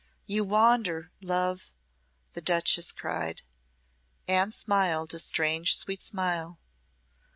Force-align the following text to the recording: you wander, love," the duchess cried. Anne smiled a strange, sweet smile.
you 0.25 0.43
wander, 0.43 1.11
love," 1.21 1.71
the 2.33 2.41
duchess 2.41 2.91
cried. 2.91 3.43
Anne 4.27 4.51
smiled 4.51 5.13
a 5.13 5.19
strange, 5.19 5.77
sweet 5.77 6.01
smile. 6.01 6.57